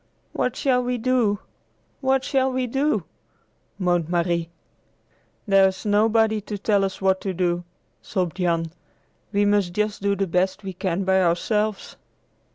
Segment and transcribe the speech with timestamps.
[0.33, 1.37] "What shall we do?
[1.99, 3.03] What shall we do?"
[3.77, 4.49] moaned Marie.
[5.45, 7.63] "There's nobody to tell us what to do,"
[8.01, 8.71] sobbed Jan.
[9.31, 11.97] "We must just do the best we can by ourselves."